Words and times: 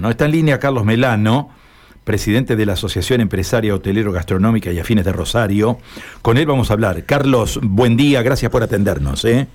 ¿no? 0.00 0.10
Está 0.10 0.26
en 0.26 0.32
línea 0.32 0.58
Carlos 0.58 0.84
Melano, 0.84 1.50
presidente 2.04 2.56
de 2.56 2.66
la 2.66 2.74
Asociación 2.74 3.20
Empresaria 3.20 3.74
Hotelero 3.74 4.12
Gastronómica 4.12 4.72
y 4.72 4.78
Afines 4.78 5.04
de 5.04 5.12
Rosario. 5.12 5.78
Con 6.22 6.38
él 6.38 6.46
vamos 6.46 6.70
a 6.70 6.74
hablar. 6.74 7.04
Carlos, 7.04 7.60
buen 7.62 7.96
día, 7.96 8.22
gracias 8.22 8.50
por 8.50 8.62
atendernos. 8.62 9.24
¿eh? 9.24 9.46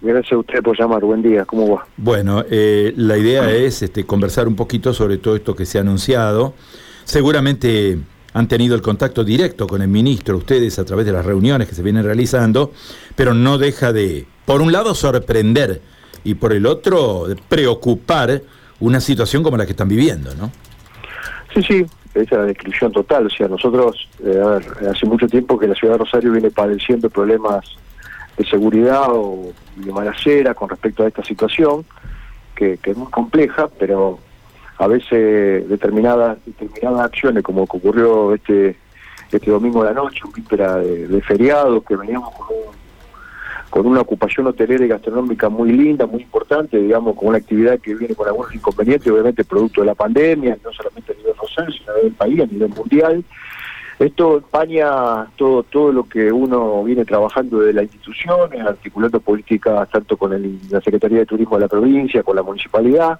Gracias 0.00 0.32
a 0.32 0.38
usted 0.38 0.62
por 0.62 0.78
llamar, 0.78 1.00
buen 1.02 1.22
día, 1.22 1.44
¿cómo 1.44 1.74
va? 1.74 1.86
Bueno, 1.96 2.44
eh, 2.48 2.92
la 2.96 3.18
idea 3.18 3.50
es 3.50 3.82
este, 3.82 4.04
conversar 4.04 4.46
un 4.46 4.54
poquito 4.54 4.94
sobre 4.94 5.18
todo 5.18 5.34
esto 5.34 5.56
que 5.56 5.66
se 5.66 5.78
ha 5.78 5.80
anunciado. 5.80 6.54
Seguramente 7.04 7.98
han 8.32 8.46
tenido 8.46 8.76
el 8.76 8.82
contacto 8.82 9.24
directo 9.24 9.66
con 9.66 9.82
el 9.82 9.88
ministro, 9.88 10.36
ustedes 10.36 10.78
a 10.78 10.84
través 10.84 11.04
de 11.04 11.12
las 11.12 11.26
reuniones 11.26 11.68
que 11.68 11.74
se 11.74 11.82
vienen 11.82 12.04
realizando, 12.04 12.72
pero 13.16 13.34
no 13.34 13.58
deja 13.58 13.92
de, 13.92 14.26
por 14.44 14.60
un 14.60 14.70
lado, 14.70 14.94
sorprender 14.94 15.80
y 16.22 16.34
por 16.34 16.52
el 16.52 16.66
otro, 16.66 17.26
preocupar 17.48 18.42
una 18.80 19.00
situación 19.00 19.42
como 19.42 19.56
la 19.56 19.66
que 19.66 19.72
están 19.72 19.88
viviendo, 19.88 20.34
¿no? 20.34 20.50
Sí, 21.54 21.62
sí, 21.62 21.86
esa 22.14 22.20
es 22.22 22.30
la 22.32 22.44
descripción 22.44 22.92
total. 22.92 23.26
O 23.26 23.30
sea, 23.30 23.48
nosotros, 23.48 24.08
eh, 24.24 24.40
a 24.42 24.48
ver, 24.48 24.66
hace 24.90 25.06
mucho 25.06 25.26
tiempo 25.26 25.58
que 25.58 25.66
la 25.66 25.74
ciudad 25.74 25.94
de 25.94 25.98
Rosario 25.98 26.32
viene 26.32 26.50
padeciendo 26.50 27.10
problemas 27.10 27.64
de 28.36 28.44
seguridad 28.46 29.06
o 29.08 29.52
de 29.76 29.92
malacera 29.92 30.54
con 30.54 30.68
respecto 30.68 31.04
a 31.04 31.08
esta 31.08 31.24
situación, 31.24 31.84
que, 32.54 32.78
es 32.82 32.96
muy 32.96 33.10
compleja, 33.10 33.68
pero 33.78 34.18
a 34.78 34.86
veces 34.86 35.68
determinadas, 35.68 36.38
determinadas 36.46 37.06
acciones, 37.06 37.42
como 37.42 37.62
ocurrió 37.62 38.34
este 38.34 38.76
este 39.30 39.50
domingo 39.50 39.84
de 39.84 39.90
la 39.90 40.00
noche, 40.00 40.20
víspera 40.34 40.76
de, 40.76 41.06
de 41.06 41.20
feriado, 41.20 41.82
que 41.82 41.96
veníamos 41.96 42.34
con 42.34 42.56
un 42.56 42.74
con 43.70 43.86
una 43.86 44.00
ocupación 44.00 44.46
hotelera 44.46 44.84
y 44.84 44.88
gastronómica 44.88 45.48
muy 45.48 45.72
linda, 45.72 46.06
muy 46.06 46.22
importante, 46.22 46.78
digamos, 46.78 47.16
con 47.16 47.28
una 47.28 47.38
actividad 47.38 47.78
que 47.78 47.94
viene 47.94 48.14
con 48.14 48.26
algunos 48.26 48.54
inconvenientes, 48.54 49.12
obviamente 49.12 49.44
producto 49.44 49.82
de 49.82 49.88
la 49.88 49.94
pandemia, 49.94 50.56
no 50.64 50.72
solamente 50.72 51.12
a 51.12 51.16
nivel 51.16 51.34
Rosario, 51.36 51.72
sino 51.72 51.92
a 51.92 51.96
nivel 51.96 52.12
país, 52.12 52.40
a 52.40 52.46
nivel 52.46 52.68
mundial. 52.70 53.24
Esto 53.98 54.38
empaña 54.38 55.26
todo, 55.36 55.64
todo 55.64 55.92
lo 55.92 56.04
que 56.04 56.30
uno 56.30 56.84
viene 56.84 57.04
trabajando 57.04 57.60
de 57.60 57.72
las 57.72 57.84
instituciones, 57.84 58.60
articulando 58.60 59.18
políticas 59.18 59.90
tanto 59.90 60.16
con 60.16 60.30
la 60.70 60.80
Secretaría 60.80 61.18
de 61.18 61.26
Turismo 61.26 61.56
de 61.56 61.62
la 61.62 61.68
provincia, 61.68 62.22
con 62.22 62.36
la 62.36 62.42
municipalidad. 62.42 63.18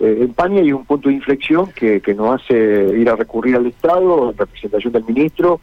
Eh, 0.00 0.18
empaña 0.22 0.62
y 0.62 0.72
un 0.72 0.86
punto 0.86 1.10
de 1.10 1.16
inflexión 1.16 1.70
que, 1.72 2.00
que 2.00 2.14
nos 2.14 2.40
hace 2.40 2.54
ir 2.98 3.10
a 3.10 3.16
recurrir 3.16 3.56
al 3.56 3.66
Estado, 3.66 4.30
en 4.30 4.38
representación 4.38 4.94
del 4.94 5.04
ministro, 5.04 5.60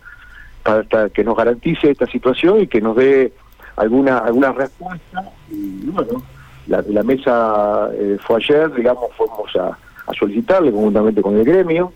para 0.61 1.09
que 1.09 1.23
nos 1.23 1.35
garantice 1.35 1.89
esta 1.89 2.05
situación 2.05 2.61
y 2.61 2.67
que 2.67 2.79
nos 2.79 2.95
dé 2.95 3.33
alguna 3.77 4.17
alguna 4.19 4.51
respuesta 4.51 5.31
y 5.49 5.89
bueno 5.89 6.21
la, 6.67 7.03
mesa 7.03 7.89
eh, 7.93 8.17
fue 8.19 8.37
ayer 8.37 8.73
digamos 8.73 9.09
fuimos 9.15 9.55
a, 9.55 9.77
a, 10.05 10.13
solicitarle 10.13 10.69
conjuntamente 10.69 11.21
con 11.21 11.37
el 11.37 11.45
gremio. 11.45 11.93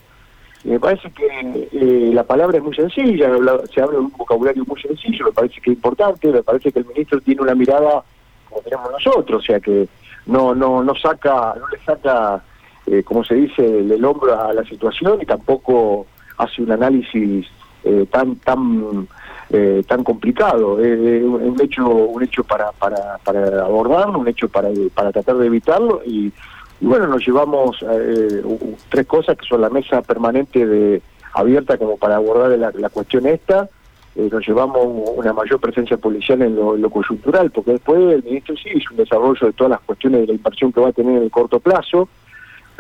Me 0.64 0.80
parece 0.80 1.12
que 1.12 1.68
eh, 1.74 2.12
la 2.14 2.24
palabra 2.24 2.58
es 2.58 2.64
muy 2.64 2.74
sencilla 2.74 3.30
se 3.74 3.82
habla 3.82 3.98
de 3.98 4.04
un 4.04 4.14
vocabulario 4.16 4.64
muy 4.66 4.80
sencillo 4.80 5.26
me 5.26 5.32
parece 5.32 5.60
que 5.60 5.72
es 5.72 5.76
importante 5.76 6.28
me 6.28 6.44
parece 6.44 6.72
que 6.72 6.80
el 6.80 6.86
ministro 6.86 7.20
tiene 7.20 7.42
una 7.42 7.56
mirada 7.56 8.04
como 8.48 8.62
tenemos 8.62 8.92
nosotros 8.92 9.42
o 9.42 9.46
sea 9.46 9.60
que 9.60 9.88
no 10.28 10.54
no 10.54 10.84
no 10.84 10.96
saca 10.96 11.56
no 11.60 11.68
le 11.68 11.80
saca 11.80 12.44
eh, 12.86 13.02
como 13.04 13.24
se 13.24 13.36
dice 13.36 13.66
el, 13.66 14.06
hombro 14.06 14.40
a 14.40 14.54
la 14.54 14.64
situación 14.64 15.20
y 15.22 15.26
tampoco 15.26 16.06
hace 16.38 16.62
un 16.62 16.72
análisis 16.72 17.48
eh, 17.84 18.06
tan 18.12 18.36
tan 18.38 19.08
eh, 19.54 19.84
tan 19.88 20.04
complicado. 20.04 20.80
Es 20.80 21.24
un 21.24 21.58
hecho, 21.62 21.88
un 21.88 22.24
hecho 22.24 22.44
para, 22.44 22.72
para, 22.72 23.18
para 23.20 23.66
abordarlo, 23.66 24.20
un 24.20 24.28
hecho 24.28 24.48
para, 24.48 24.70
para 24.94 25.12
tratar 25.12 25.38
de 25.38 25.48
evitarlo. 25.48 26.02
Y, 26.06 26.32
bueno, 26.80 27.08
nos 27.08 27.26
llevamos 27.26 27.78
eh, 27.90 28.44
tres 28.90 29.06
cosas 29.06 29.38
que 29.38 29.46
son 29.46 29.62
la 29.62 29.70
mesa 29.70 30.02
permanente 30.02 30.66
de 30.66 31.02
abierta 31.34 31.78
como 31.78 31.98
para 31.98 32.16
abordar 32.16 32.58
la, 32.58 32.90
cuestión 32.90 33.28
esta, 33.28 33.70
eh, 34.16 34.30
nos 34.32 34.46
llevamos 34.46 34.86
una 35.16 35.32
mayor 35.32 35.60
presencia 35.60 35.98
policial 35.98 36.42
en 36.42 36.56
lo, 36.56 36.90
coyuntural, 36.90 37.52
porque 37.52 37.74
después 37.74 38.00
el 38.00 38.24
ministro 38.24 38.56
sí 38.58 38.70
hizo 38.74 38.92
un 38.92 38.98
desarrollo 38.98 39.48
de 39.48 39.54
todas 39.54 39.72
las 39.72 39.82
cuestiones 39.82 40.22
de 40.22 40.28
la 40.28 40.34
inversión 40.34 40.72
que 40.72 40.82
va 40.82 40.90
a 40.90 40.94
tener 40.94 41.18
en 41.18 41.24
el 41.24 41.32
corto 41.32 41.60
plazo, 41.60 42.10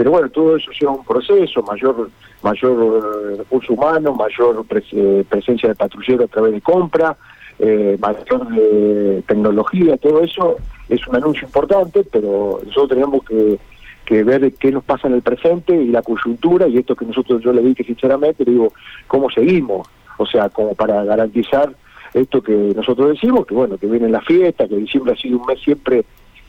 pero 0.01 0.09
bueno, 0.09 0.29
todo 0.31 0.56
eso 0.56 0.72
lleva 0.72 0.94
un 0.94 1.06
proceso, 1.06 1.62
mayor 1.62 2.09
mayor 2.41 3.03
eh, 3.03 3.35
recurso 3.38 3.73
humano, 3.73 4.16
mayor 4.16 4.66
eh, 4.94 5.23
presencia 5.29 5.69
de 5.69 5.75
patrullero 5.75 6.23
a 6.23 6.28
través 6.28 6.53
de 6.53 6.62
compra, 6.62 7.16
eh, 7.59 8.00
mayor 8.00 8.47
tecnología, 9.28 9.97
todo 9.97 10.23
eso 10.23 10.56
es 10.90 11.07
un 11.07 11.17
anuncio 11.17 11.45
importante, 11.45 12.03
pero 12.11 12.59
nosotros 12.66 12.90
tenemos 12.90 13.23
que, 13.23 13.59
que 14.03 14.23
ver 14.23 14.51
qué 14.53 14.72
nos 14.72 14.84
pasa 14.84 15.07
en 15.07 15.13
el 15.13 15.22
presente 15.22 15.75
y 15.75 15.90
la 15.90 16.01
coyuntura, 16.01 16.67
y 16.67 16.79
esto 16.79 16.95
que 16.95 17.06
nosotros 17.06 17.40
yo 17.44 17.53
le 17.53 17.61
dije 17.61 17.84
sinceramente, 17.84 18.44
le 18.44 18.53
digo, 18.53 18.73
¿cómo 19.06 19.29
seguimos? 19.29 19.88
O 20.17 20.25
sea, 20.25 20.50
como 20.50 20.73
para 20.73 21.03
garantizar 21.03 21.75
esto 22.16 22.41
que 22.41 22.73
nosotros 22.75 23.09
decimos, 23.09 23.45
que 23.45 23.53
bueno, 23.53 23.78
que 23.78 23.85
viene 23.85 24.09
la 24.09 24.22
fiesta, 24.22 24.67
que 24.67 24.78
diciembre 24.78 25.13
ha 25.13 25.22
sido 25.22 25.38
un 25.38 25.45
mes 25.45 25.61
siempre 25.61 26.06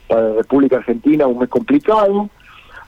para 0.07 0.29
la 0.29 0.35
República 0.37 0.77
Argentina, 0.77 1.27
un 1.27 1.37
mes 1.37 1.49
complicado, 1.49 2.31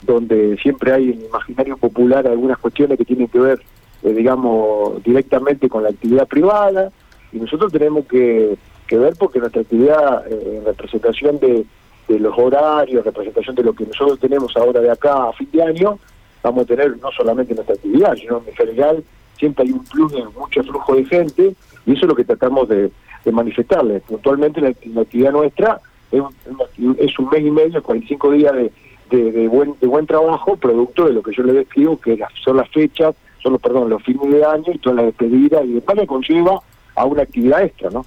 donde 0.02 0.56
siempre 0.58 0.92
hay 0.92 1.10
en 1.10 1.20
el 1.20 1.26
imaginario 1.26 1.76
popular 1.76 2.26
algunas 2.26 2.58
cuestiones 2.58 2.98
que 2.98 3.04
tienen 3.04 3.28
que 3.28 3.38
ver, 3.38 3.60
eh, 4.02 4.12
digamos, 4.12 5.02
directamente 5.02 5.68
con 5.68 5.82
la 5.82 5.90
actividad 5.90 6.26
privada, 6.26 6.90
y 7.32 7.38
nosotros 7.38 7.72
tenemos 7.72 8.06
que, 8.06 8.56
ver 8.90 9.14
porque 9.18 9.40
nuestra 9.40 9.62
actividad 9.62 10.26
eh, 10.30 10.58
en 10.58 10.64
representación 10.64 11.38
de, 11.38 11.66
los 12.08 12.38
horarios, 12.38 13.04
representación 13.04 13.56
de 13.56 13.64
lo 13.64 13.72
que 13.72 13.84
nosotros 13.84 14.20
tenemos 14.20 14.56
ahora 14.56 14.80
de 14.80 14.90
acá 14.90 15.28
a 15.28 15.32
fin 15.32 15.48
de 15.52 15.62
año, 15.62 15.98
vamos 16.42 16.62
a 16.62 16.66
tener 16.66 16.96
no 16.98 17.10
solamente 17.10 17.52
nuestra 17.54 17.74
actividad, 17.74 18.14
sino 18.14 18.42
en 18.46 18.54
general 18.54 19.04
siempre 19.36 19.64
hay 19.64 19.72
un 19.72 19.84
plus 19.84 20.12
de 20.12 20.24
mucho 20.24 20.62
flujo 20.62 20.94
de 20.94 21.04
gente, 21.04 21.54
y 21.84 21.92
eso 21.92 22.02
es 22.02 22.08
lo 22.08 22.14
que 22.14 22.24
tratamos 22.24 22.68
de, 22.68 22.90
de 23.24 23.32
manifestarles. 23.32 24.02
Puntualmente 24.02 24.60
la, 24.60 24.68
actividad 25.00 25.32
nuestra 25.32 25.80
es 26.12 26.20
un, 26.20 26.96
es 26.98 27.18
un 27.18 27.28
mes 27.28 27.40
y 27.40 27.50
medio, 27.50 27.82
45 27.82 28.30
días 28.30 28.54
de 28.54 28.72
de, 29.10 29.48
buen, 29.48 29.74
de 29.80 29.86
buen 29.86 30.06
trabajo, 30.06 30.56
producto 30.56 31.06
de 31.06 31.12
lo 31.12 31.22
que 31.22 31.32
yo 31.34 31.42
le 31.42 31.52
describo, 31.52 32.00
que 32.00 32.18
son 32.44 32.56
las 32.56 32.68
fechas, 32.70 33.14
son 33.42 33.52
los, 33.52 33.62
perdón, 33.62 33.88
los 33.90 34.02
fines 34.02 34.30
de 34.30 34.44
año 34.44 34.72
y 34.72 34.78
toda 34.78 34.96
la 34.96 35.02
despedida, 35.02 35.62
y 35.62 35.74
después 35.74 35.96
le 35.96 36.06
conlleva 36.06 36.60
a 36.94 37.04
una 37.04 37.22
actividad 37.22 37.62
extra, 37.62 37.90
¿no? 37.90 38.04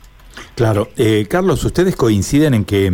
Claro. 0.56 0.90
Eh, 0.98 1.26
Carlos, 1.30 1.64
ustedes 1.64 1.96
coinciden 1.96 2.54
en 2.54 2.66
que 2.66 2.92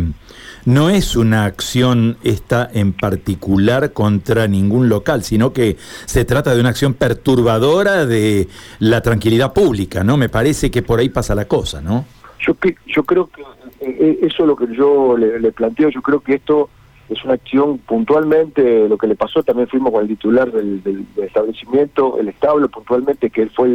no 0.64 0.90
es 0.90 1.16
una 1.16 1.44
acción 1.44 2.16
esta 2.22 2.68
en 2.72 2.92
particular 2.92 3.92
contra 3.92 4.46
ningún 4.48 4.88
local, 4.88 5.22
sino 5.22 5.52
que 5.52 5.76
se 6.06 6.24
trata 6.24 6.54
de 6.54 6.60
una 6.60 6.70
acción 6.70 6.94
perturbadora 6.94 8.06
de 8.06 8.48
la 8.80 9.00
tranquilidad 9.00 9.52
pública, 9.52 10.04
¿no? 10.04 10.16
Me 10.16 10.28
parece 10.28 10.70
que 10.70 10.82
por 10.82 10.98
ahí 10.98 11.08
pasa 11.08 11.34
la 11.34 11.46
cosa, 11.46 11.80
¿no? 11.80 12.04
Yo, 12.40 12.54
yo 12.86 13.02
creo 13.04 13.28
que 13.28 13.42
eh, 13.42 13.96
eh, 14.00 14.18
eso 14.22 14.42
es 14.42 14.46
lo 14.46 14.56
que 14.56 14.74
yo 14.74 15.16
le 15.16 15.52
planteo, 15.52 15.88
yo 15.88 16.02
creo 16.02 16.20
que 16.20 16.34
esto 16.34 16.68
es 17.08 17.24
una 17.24 17.34
acción 17.34 17.78
puntualmente, 17.78 18.88
lo 18.88 18.98
que 18.98 19.06
le 19.06 19.14
pasó, 19.14 19.42
también 19.42 19.68
fuimos 19.68 19.92
con 19.92 20.02
el 20.02 20.08
titular 20.08 20.50
del, 20.50 21.06
establecimiento, 21.16 22.18
el 22.18 22.28
establo 22.28 22.68
puntualmente, 22.68 23.30
que 23.30 23.42
él 23.42 23.50
fue 23.50 23.68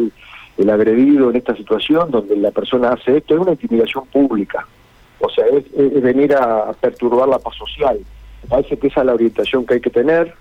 el, 0.57 0.69
agredido 0.69 1.29
en 1.29 1.37
esta 1.37 1.55
situación, 1.55 2.11
donde 2.11 2.35
la 2.35 2.51
persona 2.51 2.89
hace 2.89 3.17
esto, 3.17 3.33
es 3.33 3.39
una 3.39 3.51
intimidación 3.51 4.05
pública, 4.07 4.67
o 5.19 5.29
sea, 5.29 5.45
es, 5.47 5.71
venir 6.01 6.33
a 6.35 6.71
perturbar 6.73 7.27
la 7.27 7.39
paz 7.39 7.55
social. 7.55 7.99
Me 8.43 8.49
parece 8.49 8.77
que 8.77 8.87
esa 8.87 8.99
es 8.99 9.05
la 9.05 9.13
orientación 9.13 9.65
que 9.65 9.75
hay 9.75 9.81
que 9.81 9.89
tener, 9.89 10.33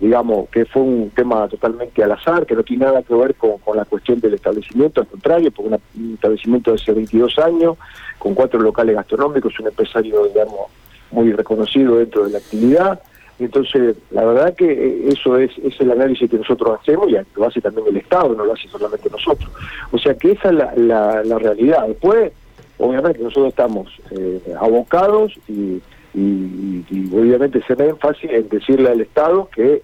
digamos, 0.00 0.48
que 0.50 0.64
fue 0.66 0.82
un 0.82 1.10
tema 1.10 1.48
totalmente 1.48 2.04
al 2.04 2.12
azar, 2.12 2.46
que 2.46 2.54
no 2.54 2.62
tiene 2.62 2.84
nada 2.84 3.02
que 3.02 3.14
ver 3.14 3.34
con, 3.34 3.58
la 3.74 3.84
cuestión 3.84 4.20
del 4.20 4.34
establecimiento, 4.34 5.00
al 5.00 5.06
contrario, 5.06 5.50
porque 5.50 5.76
un 5.96 6.14
establecimiento 6.14 6.70
de 6.70 6.76
hace 6.76 6.92
22 6.92 7.38
años, 7.38 7.76
con 8.18 8.34
cuatro 8.34 8.60
locales 8.60 8.94
gastronómicos, 8.94 9.58
un 9.58 9.68
empresario, 9.68 10.24
digamos, 10.26 10.70
muy 11.14 11.32
reconocido 11.32 11.96
dentro 11.98 12.24
de 12.24 12.32
la 12.32 12.38
actividad. 12.38 13.00
Entonces, 13.38 13.96
la 14.10 14.24
verdad 14.24 14.54
que 14.54 14.70
eh, 14.70 15.08
eso 15.08 15.36
es, 15.38 15.50
es 15.58 15.80
el 15.80 15.90
análisis 15.90 16.30
que 16.30 16.38
nosotros 16.38 16.78
hacemos 16.80 17.08
y 17.10 17.16
lo 17.36 17.46
hace 17.46 17.60
también 17.60 17.88
el 17.88 17.96
Estado, 17.96 18.34
no 18.34 18.44
lo 18.44 18.52
hace 18.52 18.68
solamente 18.68 19.10
nosotros. 19.10 19.50
O 19.90 19.98
sea 19.98 20.14
que 20.14 20.32
esa 20.32 20.50
es 20.50 20.54
la, 20.54 21.22
la, 21.24 21.38
realidad. 21.38 21.88
Después, 21.88 22.32
obviamente, 22.78 23.20
nosotros 23.20 23.48
estamos 23.48 23.88
eh, 24.10 24.40
abocados 24.60 25.32
y, 25.48 25.80
y, 26.14 27.10
obviamente 27.12 27.60
se 27.66 27.74
da 27.74 27.86
énfasis 27.86 28.30
en 28.30 28.48
decirle 28.48 28.90
al 28.90 29.00
Estado 29.00 29.48
que 29.52 29.82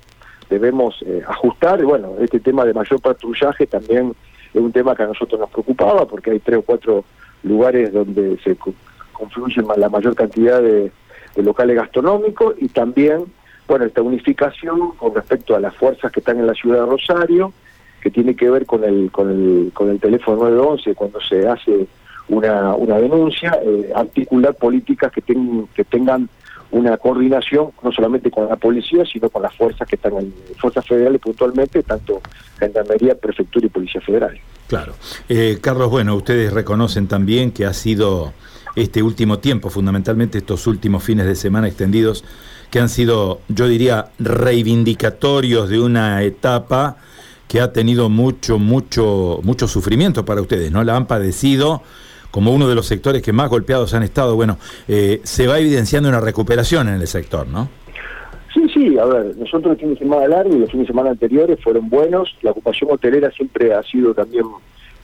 debemos 0.49 1.03
eh, 1.05 1.23
ajustar. 1.27 1.81
Y 1.81 1.85
bueno, 1.85 2.15
este 2.21 2.39
tema 2.39 2.65
de 2.65 2.73
mayor 2.73 3.01
patrullaje 3.01 3.67
también 3.67 4.15
es 4.55 4.61
un 4.61 4.71
tema 4.71 4.95
que 4.95 5.03
a 5.03 5.07
nosotros 5.07 5.41
nos 5.41 5.51
preocupaba 5.51 6.07
porque 6.07 6.31
hay 6.31 6.39
tres 6.39 6.59
o 6.59 6.63
cuatro 6.63 7.05
lugares 7.43 7.93
donde 7.93 8.39
se 8.45 8.57
confluyen 9.13 9.67
la 9.77 9.89
mayor 9.89 10.15
cantidad 10.15 10.63
de 10.63 10.93
de 11.35 11.43
locales 11.43 11.77
gastronómicos 11.77 12.55
y 12.59 12.69
también, 12.69 13.25
bueno, 13.67 13.85
esta 13.85 14.03
unificación 14.03 14.93
con 14.93 15.15
respecto 15.15 15.55
a 15.55 15.61
las 15.61 15.75
fuerzas 15.75 16.11
que 16.13 16.21
están 16.21 16.39
en 16.39 16.47
la 16.47 16.55
ciudad 16.55 16.81
de 16.81 16.87
Rosario, 16.87 17.53
que 18.01 18.11
tiene 18.11 18.35
que 18.35 18.51
ver 18.51 18.67
con 18.67 18.85
el, 18.85 19.11
con 19.11 19.31
el, 19.31 19.73
con 19.73 19.91
el 19.91 20.01
teléfono 20.01 20.39
911 20.39 20.95
cuando 20.95 21.21
se 21.21 21.47
hace 21.47 21.87
una, 22.29 22.75
una 22.75 22.99
denuncia, 22.99 23.59
eh, 23.63 23.91
articular 23.95 24.55
políticas 24.55 25.13
que, 25.13 25.23
que 25.75 25.85
tengan 25.85 26.29
una 26.73 26.97
coordinación 26.97 27.71
no 27.83 27.91
solamente 27.91 28.31
con 28.31 28.49
la 28.49 28.57
policía, 28.57 29.05
sino 29.05 29.29
con 29.29 29.43
las 29.43 29.55
fuerzas 29.55 29.89
que 29.89 29.97
están 29.97 30.17
en 30.17 30.33
fuerzas 30.57 30.87
federales 30.87 31.21
puntualmente, 31.21 31.83
tanto 31.83 32.21
Gendarmería, 32.59 33.17
Prefectura 33.17 33.67
y 33.67 33.69
Policía 33.69 34.01
Federal. 34.01 34.39
Claro. 34.69 34.95
Eh, 35.29 35.59
Carlos, 35.61 35.91
bueno, 35.91 36.15
ustedes 36.15 36.53
reconocen 36.53 37.09
también 37.09 37.51
que 37.51 37.65
ha 37.67 37.73
sido 37.73 38.33
este 38.77 39.03
último 39.03 39.39
tiempo, 39.39 39.71
fundamentalmente 39.71 40.39
estos 40.39 40.67
últimos 40.67 41.03
fines 41.03 41.27
de 41.27 41.35
semana 41.35 41.69
extendidos, 41.69 42.25
que 42.71 42.81
han 42.81 42.89
sido, 42.89 43.41
yo 43.49 43.67
diría, 43.69 44.11
reivindicatorios 44.19 45.69
de 45.69 45.81
una 45.81 46.23
etapa 46.23 46.97
que 47.49 47.61
ha 47.61 47.73
tenido 47.73 48.09
mucho, 48.09 48.59
mucho, 48.59 49.41
mucho 49.43 49.67
sufrimiento 49.67 50.25
para 50.25 50.41
ustedes, 50.41 50.71
¿no? 50.71 50.85
La 50.85 50.97
han 50.97 51.07
padecido 51.07 51.83
como 52.31 52.53
uno 52.53 52.69
de 52.69 52.77
los 52.77 52.87
sectores 52.87 53.23
que 53.23 53.33
más 53.33 53.51
golpeados 53.51 53.93
han 53.93 54.05
estado. 54.05 54.37
Bueno, 54.37 54.57
eh, 54.87 55.21
se 55.25 55.49
va 55.49 55.59
evidenciando 55.59 56.09
una 56.09 56.21
recuperación 56.21 56.89
en 56.89 56.95
el 56.95 57.07
sector, 57.09 57.49
¿no? 57.49 57.69
Sí, 58.55 58.63
sí, 58.73 58.99
a 58.99 59.05
ver, 59.05 59.37
nosotros 59.37 59.73
el 59.73 59.79
fin 59.79 59.95
de 59.95 59.99
semana 59.99 60.29
largo 60.29 60.55
y 60.55 60.59
los 60.61 60.71
fines 60.71 60.87
de 60.87 60.93
semana 60.93 61.11
anteriores 61.11 61.59
fueron 61.63 61.89
buenos, 61.89 62.29
la 62.43 62.51
ocupación 62.51 62.91
hotelera 62.93 63.31
siempre 63.31 63.73
ha 63.75 63.83
sido 63.83 64.13
también 64.13 64.45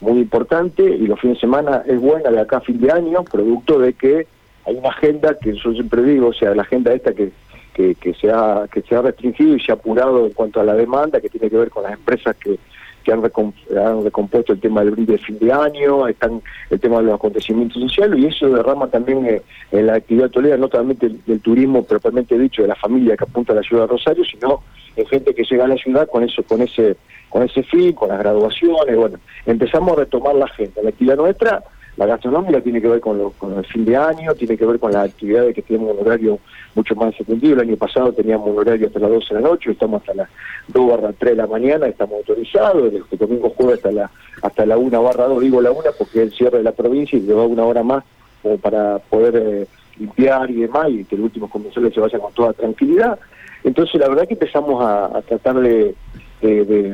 muy 0.01 0.19
importante 0.19 0.83
y 0.83 1.07
los 1.07 1.19
fines 1.19 1.37
de 1.37 1.41
semana 1.41 1.83
es 1.85 1.99
buena 1.99 2.29
de 2.29 2.39
acá 2.39 2.57
a 2.57 2.61
fin 2.61 2.79
de 2.79 2.91
año, 2.91 3.23
producto 3.23 3.79
de 3.79 3.93
que 3.93 4.27
hay 4.65 4.75
una 4.75 4.89
agenda 4.89 5.37
que 5.39 5.53
yo 5.53 5.71
siempre 5.71 6.03
digo, 6.03 6.27
o 6.27 6.33
sea, 6.33 6.53
la 6.53 6.63
agenda 6.63 6.93
esta 6.93 7.13
que, 7.13 7.31
que, 7.73 7.95
que, 7.95 8.13
se, 8.13 8.29
ha, 8.29 8.67
que 8.71 8.81
se 8.81 8.95
ha 8.95 9.01
restringido 9.01 9.55
y 9.55 9.59
se 9.59 9.71
ha 9.71 9.75
apurado 9.75 10.25
en 10.25 10.33
cuanto 10.33 10.59
a 10.59 10.63
la 10.63 10.73
demanda, 10.73 11.21
que 11.21 11.29
tiene 11.29 11.49
que 11.49 11.57
ver 11.57 11.69
con 11.69 11.83
las 11.83 11.93
empresas 11.93 12.35
que, 12.35 12.59
que 13.07 13.13
han, 13.13 14.03
recompuesto 14.03 14.51
el 14.51 14.59
tema 14.59 14.81
del 14.81 14.91
brinde 14.91 15.13
de 15.13 15.19
fin 15.19 15.39
de 15.39 15.49
año, 15.49 16.09
están 16.09 16.41
el 16.69 16.77
tema 16.77 16.97
de 16.97 17.03
los 17.03 17.15
acontecimientos 17.15 17.81
sociales 17.81 18.19
y 18.19 18.25
eso 18.25 18.49
derrama 18.49 18.87
también 18.87 19.25
eh, 19.25 19.41
en 19.71 19.87
la 19.87 19.95
actividad 19.95 20.25
hotelera, 20.25 20.57
no 20.57 20.67
solamente 20.67 21.09
del, 21.25 21.39
turismo 21.39 21.83
propiamente 21.83 22.37
dicho, 22.37 22.63
de 22.63 22.67
la 22.67 22.75
familia 22.75 23.15
que 23.15 23.23
apunta 23.23 23.53
a 23.53 23.55
la 23.55 23.61
ciudad 23.61 23.83
de 23.83 23.87
Rosario, 23.87 24.25
sino 24.25 24.61
en 24.97 25.05
gente 25.05 25.33
que 25.33 25.43
llega 25.43 25.63
a 25.63 25.69
la 25.69 25.77
ciudad 25.77 26.09
con 26.09 26.23
eso, 26.23 26.43
con 26.43 26.61
ese, 26.61 26.97
con 27.29 27.43
ese 27.43 27.63
fin, 27.63 27.93
con 27.93 28.09
las 28.09 28.19
graduaciones, 28.19 28.97
bueno, 28.97 29.19
empezamos 29.45 29.93
a 29.93 30.01
retomar 30.01 30.35
la 30.35 30.45
agenda. 30.45 30.81
La 30.83 30.89
actividad 30.89 31.15
nuestra 31.15 31.63
la 31.97 32.05
gastronómica 32.05 32.61
tiene 32.61 32.79
que 32.79 32.87
ver 32.87 32.99
con, 32.99 33.31
con 33.31 33.57
el 33.57 33.65
fin 33.65 33.83
de 33.83 33.97
año, 33.97 34.35
tiene 34.35 34.55
que 34.55 34.65
ver 34.65 34.79
con 34.79 34.91
las 34.91 35.09
actividades 35.09 35.55
que 35.55 35.63
tenemos 35.63 35.95
un 35.95 36.05
horario 36.05 36.39
mucho 36.75 36.95
más 36.95 37.09
extendido. 37.19 37.55
El 37.55 37.61
año 37.61 37.75
pasado 37.75 38.13
teníamos 38.13 38.49
un 38.49 38.59
horario 38.59 38.85
hasta 38.85 38.99
las 38.99 39.09
12 39.09 39.33
de 39.33 39.41
la 39.41 39.49
noche, 39.49 39.71
estamos 39.71 40.01
hasta 40.01 40.13
las 40.13 40.29
2 40.67 40.89
barra 40.89 41.13
3 41.17 41.31
de 41.31 41.35
la 41.35 41.47
mañana, 41.47 41.87
estamos 41.87 42.17
autorizados, 42.17 42.93
el 42.93 43.17
domingo 43.17 43.49
jueves 43.49 43.77
hasta 43.77 43.91
la 43.91 44.11
hasta 44.43 44.65
la 44.67 44.77
1 44.77 45.03
barra 45.03 45.25
2, 45.25 45.41
digo 45.41 45.59
la 45.59 45.71
1 45.71 45.81
porque 45.97 46.21
es 46.21 46.27
el 46.27 46.37
cierre 46.37 46.59
de 46.59 46.63
la 46.63 46.71
provincia 46.71 47.17
y 47.17 47.23
lleva 47.23 47.47
una 47.47 47.65
hora 47.65 47.81
más 47.81 48.03
como 48.43 48.59
para 48.59 48.99
poder 48.99 49.35
eh, 49.35 49.67
limpiar 49.97 50.51
y 50.51 50.61
demás 50.61 50.89
y 50.91 51.03
que 51.03 51.15
el 51.15 51.21
último 51.21 51.49
comensales 51.49 51.95
se 51.95 51.99
vaya 51.99 52.19
con 52.19 52.31
toda 52.33 52.53
tranquilidad. 52.53 53.17
Entonces 53.63 53.99
la 53.99 54.07
verdad 54.07 54.27
que 54.27 54.35
empezamos 54.35 54.83
a, 54.85 55.19
tratar 55.27 55.55
de 55.59 55.95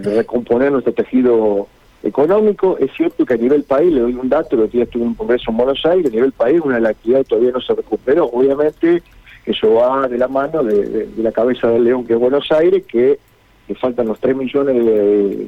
recomponer 0.02 0.72
nuestro 0.72 0.94
tejido 0.94 1.68
económico. 2.04 2.78
Es 2.78 2.92
cierto 2.96 3.26
que 3.26 3.34
a 3.34 3.38
nivel 3.38 3.64
país, 3.64 3.92
le 3.92 4.02
doy 4.02 4.14
un 4.14 4.30
dato, 4.30 4.56
otro 4.56 4.68
día 4.68 4.84
estuve 4.84 5.04
en 5.04 5.10
un 5.10 5.16
congreso 5.16 5.50
en 5.50 5.58
Buenos 5.58 5.86
Aires, 5.86 6.12
a 6.12 6.16
nivel 6.16 6.34
país 6.34 6.62
una 6.64 6.76
de 6.76 6.82
las 6.82 6.92
actividades 6.92 7.28
todavía 7.28 7.52
no 7.52 7.62
se 7.62 7.74
recuperó. 7.74 8.26
Obviamente 8.26 9.02
eso 9.46 9.74
va 9.74 10.08
de 10.08 10.18
la 10.18 10.28
mano 10.28 10.64
de, 10.64 11.10
la 11.18 11.32
cabeza 11.32 11.68
del 11.70 11.86
león 11.86 12.06
que 12.06 12.14
es 12.14 12.20
Buenos 12.20 12.52
Aires, 12.52 12.84
que, 12.86 13.20
que 13.68 13.76
faltan 13.76 14.08
los 14.08 14.20
3 14.20 14.36
millones 14.36 14.86
de, 14.86 15.48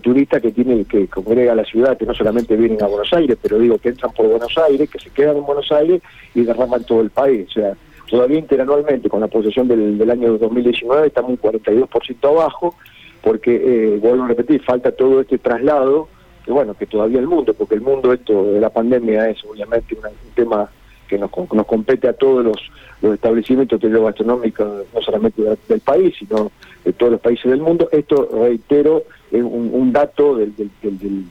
turistas 0.00 0.42
que 0.42 0.52
tiene 0.52 0.84
que 0.84 1.06
congrega 1.08 1.54
la 1.54 1.64
ciudad, 1.64 1.96
que 1.96 2.04
no 2.04 2.14
solamente 2.14 2.54
vienen 2.54 2.82
a 2.82 2.86
Buenos 2.86 3.12
Aires, 3.12 3.36
pero 3.40 3.58
digo 3.58 3.78
que 3.78 3.88
entran 3.88 4.12
por 4.12 4.26
Buenos 4.26 4.56
Aires, 4.58 4.90
que 4.90 4.98
se 4.98 5.10
quedan 5.10 5.38
en 5.38 5.46
Buenos 5.46 5.70
Aires 5.72 6.02
y 6.34 6.42
derraman 6.42 6.84
todo 6.84 7.00
el 7.00 7.10
país. 7.10 7.48
O 7.48 7.52
sea, 7.52 7.72
todavía 8.08 8.38
interanualmente, 8.38 9.08
con 9.08 9.20
la 9.20 9.28
posesión 9.28 9.66
del, 9.68 9.96
del 9.96 10.10
año 10.10 10.36
2019, 10.38 11.06
estamos 11.06 11.30
un 11.30 11.40
42% 11.40 12.28
abajo 12.28 12.74
porque, 13.22 13.54
eh, 13.56 13.98
vuelvo 13.98 14.24
a 14.24 14.28
repetir, 14.28 14.62
falta 14.62 14.92
todo 14.92 15.20
este 15.20 15.38
traslado, 15.38 16.08
que 16.44 16.52
bueno, 16.52 16.74
que 16.74 16.86
todavía 16.86 17.18
el 17.18 17.26
mundo, 17.26 17.54
porque 17.54 17.74
el 17.74 17.80
mundo 17.80 18.12
esto 18.12 18.52
de 18.52 18.60
la 18.60 18.70
pandemia 18.70 19.28
es 19.30 19.44
obviamente 19.44 19.94
un 19.94 20.32
tema 20.34 20.70
que 21.08 21.18
nos, 21.18 21.30
nos 21.52 21.66
compete 21.66 22.08
a 22.08 22.12
todos 22.12 22.44
los, 22.44 22.70
los 23.02 23.14
establecimientos 23.14 23.80
gastronómicos, 23.80 24.86
no 24.92 25.00
solamente 25.00 25.42
del 25.68 25.80
país, 25.80 26.14
sino 26.18 26.50
de 26.84 26.92
todos 26.92 27.12
los 27.12 27.20
países 27.20 27.50
del 27.50 27.60
mundo. 27.60 27.88
Esto, 27.92 28.28
reitero, 28.32 29.04
es 29.30 29.42
un, 29.42 29.92
dato 29.92 30.36
de 30.36 30.50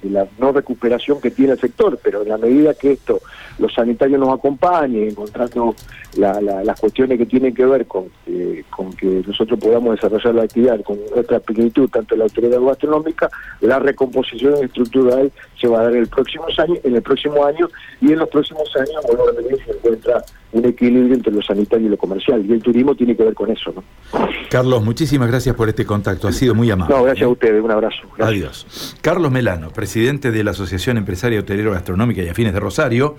la 0.04 0.28
no 0.40 0.52
recuperación 0.52 1.22
que 1.22 1.32
tiene 1.32 1.54
el 1.54 1.60
sector, 1.60 2.00
pero 2.04 2.24
en 2.24 2.30
la 2.30 2.38
medida 2.38 2.74
que 2.74 2.94
esto, 2.94 3.22
los 3.60 3.74
sanitarios 3.74 4.20
nos 4.20 4.38
acompañen, 4.38 5.10
encontrando 5.10 5.76
las 6.18 6.80
cuestiones 6.80 7.18
que 7.18 7.26
tienen 7.26 7.54
que 7.54 7.66
ver 7.66 7.86
con, 7.86 8.06
eh, 8.28 8.64
con 8.70 8.92
que 8.94 9.24
nosotros 9.28 9.60
podamos 9.60 9.96
desarrollar 9.96 10.36
la 10.36 10.44
actividad 10.44 10.82
con 10.82 10.98
nuestra 11.14 11.40
pequeñitud, 11.40 11.90
tanto 11.90 12.16
la 12.16 12.26
autoridad 12.26 12.60
gastronómica, 12.62 13.30
la 13.62 13.80
recomposición 13.80 14.64
estructural 14.64 15.32
se 15.60 15.68
va 15.68 15.80
a 15.80 15.84
dar 15.84 15.94
en 15.94 16.00
el 16.00 16.08
próximo 16.08 16.46
año, 16.58 16.76
en 16.84 16.96
el 16.96 17.02
próximo 17.02 17.46
año 17.46 17.70
y 18.02 18.12
en 18.12 18.20
los 18.20 18.30
próximos 18.30 18.70
años, 18.76 19.02
bueno, 19.08 19.24
se 19.66 19.72
encuentra 19.72 20.24
un 20.56 20.66
equilibrio 20.66 21.16
entre 21.16 21.34
lo 21.34 21.42
sanitario 21.42 21.88
y 21.88 21.90
lo 21.90 21.98
comercial. 21.98 22.46
Y 22.46 22.54
el 22.54 22.64
turismo 22.64 22.96
tiene 22.96 23.16
que 23.16 23.24
ver 23.24 23.34
con 23.34 23.52
eso, 23.52 23.74
¿no? 23.74 23.84
Carlos, 24.50 24.84
muchísimas 24.84 25.28
gracias 25.28 25.54
por 25.54 25.68
este 25.68 25.86
contacto. 25.86 26.30
Ha 26.30 26.32
sido 26.32 26.56
muy 26.56 26.72
amable. 26.72 26.96
No, 26.96 27.04
gracias 27.04 27.26
a 27.26 27.30
ustedes. 27.30 27.62
Un 27.62 27.72
abrazo. 27.72 27.85
Adiós. 28.20 28.96
Carlos 29.02 29.32
Melano, 29.32 29.72
presidente 29.72 30.32
de 30.32 30.44
la 30.44 30.52
Asociación 30.52 30.98
Empresaria 30.98 31.40
Hotelero 31.40 31.72
Gastronómica 31.72 32.22
y 32.22 32.30
Afines 32.30 32.54
de 32.54 32.60
Rosario. 32.60 33.18